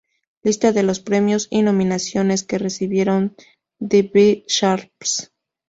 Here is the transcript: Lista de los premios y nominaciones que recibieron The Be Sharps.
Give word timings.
Lista 0.41 0.71
de 0.71 0.81
los 0.81 0.99
premios 0.99 1.45
y 1.51 1.61
nominaciones 1.61 2.41
que 2.43 2.57
recibieron 2.57 3.35
The 3.77 4.01
Be 4.11 4.45
Sharps. 4.47 5.31